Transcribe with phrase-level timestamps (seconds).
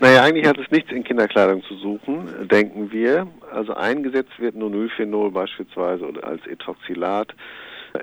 [0.00, 3.26] Naja, eigentlich hat es nichts in Kinderkleidung zu suchen, denken wir.
[3.52, 7.34] Also eingesetzt wird Nonylphenol beispielsweise oder als Ethoxylat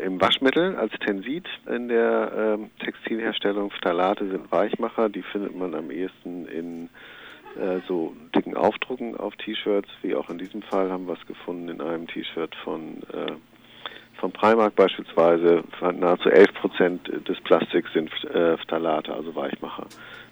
[0.03, 3.71] im Waschmittel als Tensid in der ähm, Textilherstellung.
[3.71, 6.89] Phthalate sind Weichmacher, die findet man am ehesten in
[7.59, 11.69] äh, so dicken Aufdrucken auf T-Shirts, wie auch in diesem Fall haben wir es gefunden
[11.69, 13.31] in einem T-Shirt von äh,
[14.19, 19.85] von Primark beispielsweise, nahezu 11 Prozent des Plastiks sind äh, Phthalate, also Weichmacher.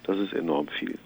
[0.04, 0.98] Das ist enorm viel.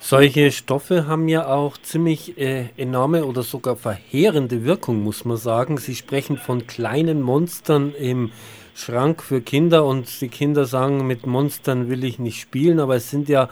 [0.00, 5.76] Solche Stoffe haben ja auch ziemlich äh, enorme oder sogar verheerende Wirkung, muss man sagen.
[5.76, 8.30] Sie sprechen von kleinen Monstern im
[8.74, 13.10] Schrank für Kinder und die Kinder sagen, mit Monstern will ich nicht spielen, aber es
[13.10, 13.48] sind ja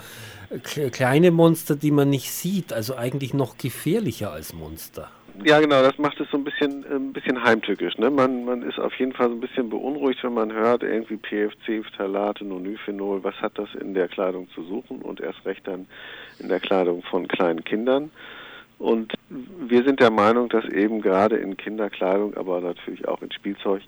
[0.93, 5.10] kleine Monster, die man nicht sieht, also eigentlich noch gefährlicher als Monster.
[5.45, 7.99] Ja, genau, das macht es so ein bisschen ein bisschen heimtückisch.
[7.99, 8.11] Ne?
[8.11, 11.85] Man, man ist auf jeden Fall so ein bisschen beunruhigt, wenn man hört, irgendwie PFC,
[11.85, 15.87] Phthalate, Nonylphenol, was hat das in der Kleidung zu suchen und erst recht dann
[16.39, 18.11] in der Kleidung von kleinen Kindern.
[18.79, 23.82] Und wir sind der Meinung, dass eben gerade in Kinderkleidung, aber natürlich auch in Spielzeug,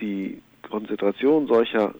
[0.00, 1.94] die Konzentration solcher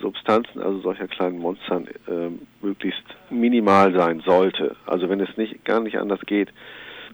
[0.00, 2.30] Substanzen, also solcher kleinen Monstern, äh,
[2.64, 4.76] möglichst minimal sein sollte.
[4.86, 6.50] Also wenn es nicht gar nicht anders geht,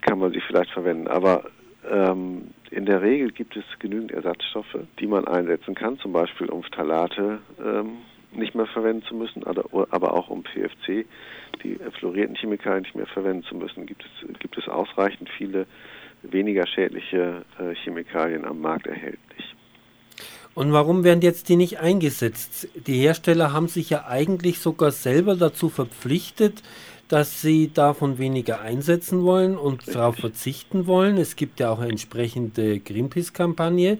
[0.02, 1.08] kann man sie vielleicht verwenden.
[1.08, 1.44] Aber
[1.90, 6.62] ähm, in der Regel gibt es genügend Ersatzstoffe, die man einsetzen kann, zum Beispiel um
[6.62, 7.98] Phthalate ähm,
[8.34, 11.04] nicht mehr verwenden zu müssen, aber auch um PFC,
[11.62, 15.66] die fluorierten Chemikalien nicht mehr verwenden zu müssen, gibt es, gibt es ausreichend viele
[16.22, 19.41] weniger schädliche äh, Chemikalien am Markt erhältlich.
[20.54, 22.68] Und warum werden jetzt die nicht eingesetzt?
[22.86, 26.62] Die Hersteller haben sich ja eigentlich sogar selber dazu verpflichtet,
[27.08, 31.18] dass sie davon weniger einsetzen wollen und darauf verzichten wollen.
[31.18, 33.98] Es gibt ja auch eine entsprechende Greenpeace-Kampagne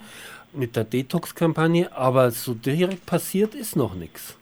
[0.55, 4.37] mit der Detox-Kampagne, aber so direkt passiert ist noch nichts.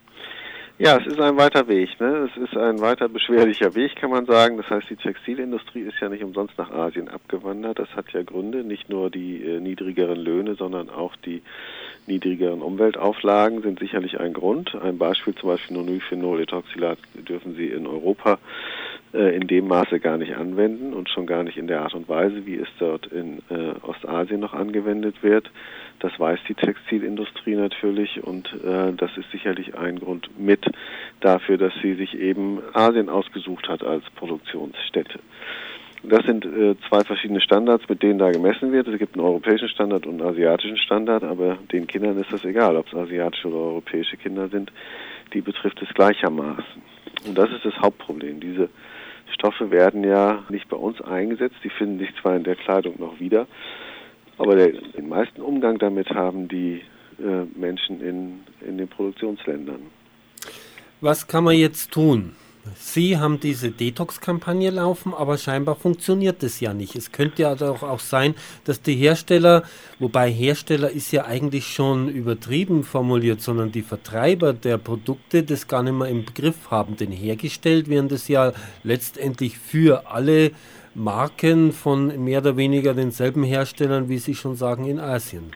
[0.81, 2.00] Ja, es ist ein weiter Weg.
[2.00, 2.31] Ne?
[2.31, 4.56] Es ist ein weiter beschwerlicher Weg, kann man sagen.
[4.56, 7.78] Das heißt, die Textilindustrie ist ja nicht umsonst nach Asien abgewandert.
[7.78, 11.42] Das hat ja Gründe, nicht nur die äh, niedrigeren Löhne, sondern auch die
[12.06, 14.75] niedrigeren Umweltauflagen sind sicherlich ein Grund.
[14.75, 16.97] Ein Beispiel zum Beispiel Nonylphenol, Ethoxylat
[17.28, 18.38] dürfen Sie in Europa
[19.12, 22.09] äh, in dem Maße gar nicht anwenden und schon gar nicht in der Art und
[22.09, 25.50] Weise, wie es dort in äh, Ostasien noch angewendet wird.
[25.99, 30.65] Das weiß die Textilindustrie natürlich und äh, das ist sicherlich ein Grund mit
[31.20, 35.20] dafür, dass sie sich eben Asien ausgesucht hat als Produktionsstätte.
[36.03, 38.88] Das sind äh, zwei verschiedene Standards, mit denen da gemessen wird.
[38.88, 42.76] Es gibt einen europäischen Standard und einen asiatischen Standard, aber den Kindern ist das egal,
[42.76, 44.72] ob es asiatische oder europäische Kinder sind.
[45.34, 46.82] Die betrifft es gleichermaßen.
[47.26, 48.41] Und das ist das Hauptproblem.
[48.41, 48.70] Diese
[49.34, 53.20] Stoffe werden ja nicht bei uns eingesetzt, die finden sich zwar in der Kleidung noch
[53.20, 53.47] wieder,
[54.38, 56.82] aber der, den meisten Umgang damit haben die
[57.19, 60.00] äh, Menschen in, in den Produktionsländern.
[61.03, 62.33] Was kann man jetzt tun?
[62.77, 66.94] Sie haben diese Detox-Kampagne laufen, aber scheinbar funktioniert das ja nicht.
[66.94, 68.34] Es könnte ja doch auch sein,
[68.65, 69.62] dass die Hersteller,
[69.99, 75.83] wobei Hersteller ist ja eigentlich schon übertrieben formuliert, sondern die Vertreiber der Produkte das gar
[75.83, 76.99] nicht mehr im Griff haben.
[76.99, 78.53] Denn hergestellt werden das ja
[78.83, 80.50] letztendlich für alle
[80.94, 85.53] Marken von mehr oder weniger denselben Herstellern, wie Sie schon sagen, in Asien.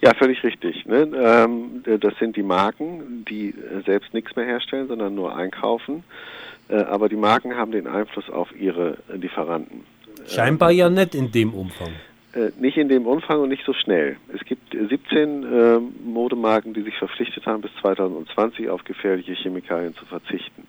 [0.00, 0.86] Ja, völlig richtig.
[0.86, 1.10] Ne?
[1.16, 3.54] Ähm, das sind die Marken, die
[3.84, 6.04] selbst nichts mehr herstellen, sondern nur einkaufen.
[6.68, 9.84] Äh, aber die Marken haben den Einfluss auf ihre Lieferanten.
[10.26, 11.92] Scheinbar ja nicht in dem Umfang.
[12.34, 14.16] Äh, nicht in dem Umfang und nicht so schnell.
[14.34, 20.04] Es gibt 17 äh, Modemarken, die sich verpflichtet haben, bis 2020 auf gefährliche Chemikalien zu
[20.04, 20.66] verzichten,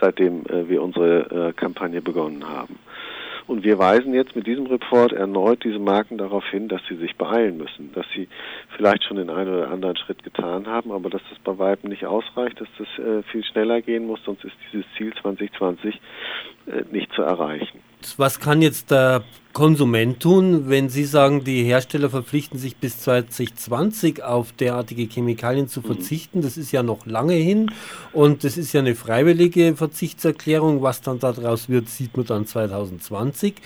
[0.00, 2.78] seitdem äh, wir unsere äh, Kampagne begonnen haben.
[3.52, 7.16] Und wir weisen jetzt mit diesem Report erneut diese Marken darauf hin, dass sie sich
[7.16, 8.26] beeilen müssen, dass sie
[8.74, 12.06] vielleicht schon den einen oder anderen Schritt getan haben, aber dass das bei Weitem nicht
[12.06, 16.00] ausreicht, dass das äh, viel schneller gehen muss, sonst ist dieses Ziel 2020
[16.64, 17.80] äh, nicht zu erreichen.
[18.18, 24.22] Was kann jetzt der Konsument tun, wenn Sie sagen, die Hersteller verpflichten sich bis 2020
[24.22, 25.84] auf derartige Chemikalien zu mhm.
[25.84, 26.40] verzichten?
[26.40, 27.70] Das ist ja noch lange hin
[28.12, 30.80] und das ist ja eine freiwillige Verzichtserklärung.
[30.82, 33.56] Was dann daraus wird, sieht man dann 2020.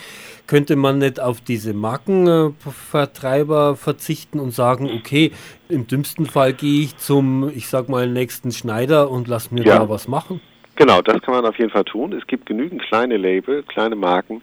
[0.46, 5.30] Könnte man nicht auf diese Markenvertreiber verzichten und sagen, okay,
[5.68, 9.78] im dümmsten Fall gehe ich zum, ich sag mal, nächsten Schneider und lass mir ja.
[9.78, 10.40] da was machen?
[10.76, 12.12] Genau, das kann man auf jeden Fall tun.
[12.12, 14.42] Es gibt genügend kleine Label, kleine Marken,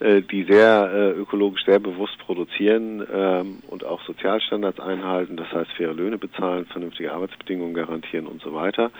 [0.00, 5.70] äh, die sehr äh, ökologisch sehr bewusst produzieren ähm, und auch Sozialstandards einhalten, das heißt
[5.72, 8.90] faire Löhne bezahlen, vernünftige Arbeitsbedingungen garantieren und so weiter.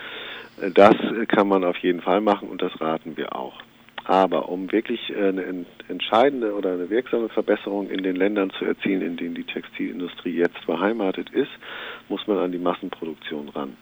[0.61, 0.95] Äh, das
[1.27, 3.61] kann man auf jeden Fall machen und das raten wir auch.
[4.05, 9.17] Aber um wirklich eine entscheidende oder eine wirksame Verbesserung in den Ländern zu erzielen, in
[9.17, 11.51] denen die Textilindustrie jetzt beheimatet ist,
[12.07, 13.75] muss man an die Massenproduktion ran.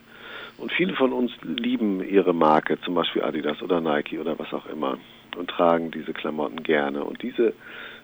[0.58, 4.66] Und viele von uns lieben ihre Marke, zum Beispiel Adidas oder Nike oder was auch
[4.68, 4.98] immer,
[5.38, 7.04] und tragen diese Klamotten gerne.
[7.04, 7.54] Und diese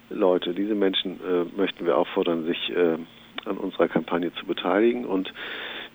[0.10, 2.98] Leute, diese Menschen äh, möchten wir auffordern, sich äh,
[3.46, 5.34] an unserer Kampagne zu beteiligen und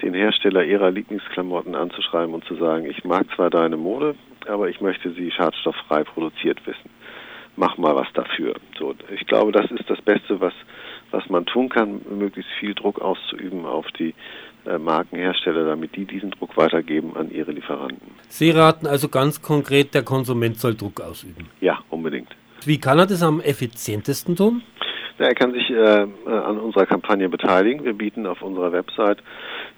[0.03, 4.15] den Hersteller ihrer Lieblingsklamotten anzuschreiben und zu sagen, ich mag zwar deine Mode,
[4.47, 6.91] aber ich möchte sie schadstofffrei produziert wissen.
[7.57, 8.55] Mach mal was dafür.
[8.79, 10.55] So, ich glaube, das ist das Beste, was,
[11.11, 14.15] was man tun kann, möglichst viel Druck auszuüben auf die
[14.67, 18.13] äh, Markenhersteller, damit die diesen Druck weitergeben an ihre Lieferanten.
[18.29, 21.49] Sie raten also ganz konkret, der Konsument soll Druck ausüben.
[21.61, 22.29] Ja, unbedingt.
[22.65, 24.63] Wie kann er das am effizientesten tun?
[25.19, 27.85] Ja, er kann sich äh, an unserer Kampagne beteiligen.
[27.85, 29.19] Wir bieten auf unserer Website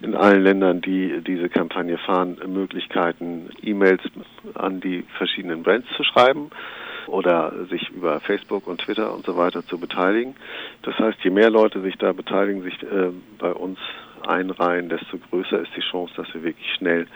[0.03, 4.03] in allen Ländern, die diese Kampagne fahren, Möglichkeiten, E-Mails
[4.55, 6.51] an die verschiedenen Brands zu schreiben
[7.11, 10.35] oder sich über Facebook und Twitter und so weiter zu beteiligen.
[10.83, 13.79] Das heißt, je mehr Leute sich da beteiligen, sich äh, bei uns
[14.27, 17.07] einreihen, desto größer ist die Chance, dass wir wirklich schnell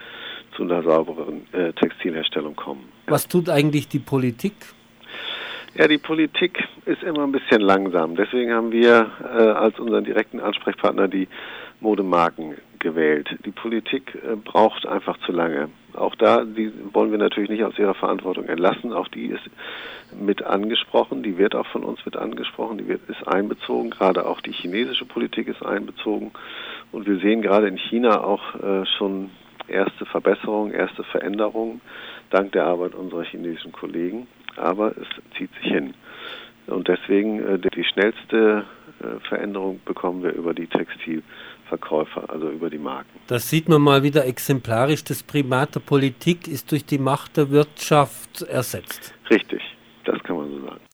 [0.55, 2.89] zu einer sauberen äh, Textilherstellung kommen.
[3.07, 4.53] Was tut eigentlich die Politik?
[5.75, 8.15] Ja, die Politik ist immer ein bisschen langsam.
[8.15, 11.27] Deswegen haben wir äh, als unseren direkten Ansprechpartner die
[11.81, 13.27] Modemarken gewählt.
[13.45, 15.69] Die Politik äh, braucht einfach zu lange.
[15.93, 18.93] Auch da, die wollen wir natürlich nicht aus ihrer Verantwortung entlassen.
[18.93, 19.43] Auch die ist
[20.17, 21.23] mit angesprochen.
[21.23, 22.77] Die wird auch von uns mit angesprochen.
[22.77, 23.89] Die wird, ist einbezogen.
[23.89, 26.31] Gerade auch die chinesische Politik ist einbezogen.
[26.91, 29.31] Und wir sehen gerade in China auch äh, schon
[29.67, 31.81] erste Verbesserungen, erste Veränderungen
[32.29, 34.27] dank der Arbeit unserer chinesischen Kollegen
[34.57, 35.93] aber es zieht sich hin.
[36.67, 38.65] Und deswegen äh, die schnellste
[39.27, 40.67] Veränderung bekommen wir über die
[41.67, 43.09] Verkäufer, also über die Marken.
[43.27, 45.03] Das sieht man mal wieder exemplarisch.
[45.03, 49.13] Das Primat der Politik ist durch die Macht der Wirtschaft ersetzt.
[49.29, 49.61] Richtig,
[50.05, 50.85] das kann man so sagen.